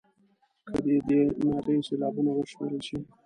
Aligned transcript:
که 0.65 0.73
د 0.85 0.87
دې 1.07 1.21
نارې 1.45 1.75
سېلابونه 1.87 2.31
وشمېرل 2.33 2.81
شي. 2.87 2.97